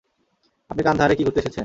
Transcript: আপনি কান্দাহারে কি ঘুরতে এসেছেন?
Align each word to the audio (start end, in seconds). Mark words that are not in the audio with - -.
আপনি 0.69 0.81
কান্দাহারে 0.83 1.15
কি 1.17 1.23
ঘুরতে 1.23 1.39
এসেছেন? 1.41 1.59